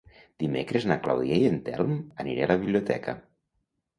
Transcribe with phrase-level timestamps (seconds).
[0.43, 1.93] Dimecres na Clàudia i en Telm
[2.25, 3.17] aniré a la biblioteca.